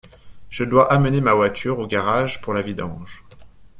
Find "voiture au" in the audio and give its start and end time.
1.35-1.85